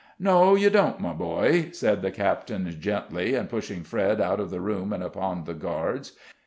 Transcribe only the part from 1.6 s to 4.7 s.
said the captain, gently, and pushing Fred out of the